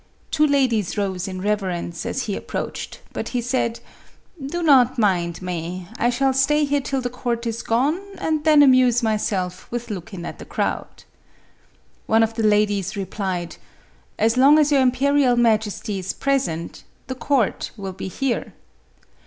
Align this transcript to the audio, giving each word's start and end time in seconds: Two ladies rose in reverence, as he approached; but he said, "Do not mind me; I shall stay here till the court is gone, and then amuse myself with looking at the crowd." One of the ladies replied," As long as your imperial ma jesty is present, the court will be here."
Two 0.31 0.47
ladies 0.47 0.97
rose 0.97 1.27
in 1.27 1.43
reverence, 1.43 2.07
as 2.07 2.23
he 2.23 2.35
approached; 2.35 3.01
but 3.13 3.29
he 3.37 3.39
said, 3.39 3.79
"Do 4.43 4.63
not 4.63 4.97
mind 4.97 5.43
me; 5.43 5.89
I 5.99 6.09
shall 6.09 6.33
stay 6.33 6.65
here 6.65 6.81
till 6.81 7.01
the 7.01 7.09
court 7.11 7.45
is 7.45 7.61
gone, 7.61 8.01
and 8.17 8.43
then 8.43 8.63
amuse 8.63 9.03
myself 9.03 9.67
with 9.69 9.91
looking 9.91 10.25
at 10.25 10.39
the 10.39 10.43
crowd." 10.45 11.03
One 12.07 12.23
of 12.23 12.33
the 12.33 12.41
ladies 12.41 12.97
replied," 12.97 13.57
As 14.27 14.37
long 14.37 14.57
as 14.57 14.71
your 14.71 14.81
imperial 14.81 15.35
ma 15.35 15.57
jesty 15.57 15.99
is 15.99 16.13
present, 16.13 16.83
the 17.05 17.13
court 17.13 17.69
will 17.77 17.93
be 17.93 18.07
here." 18.07 18.53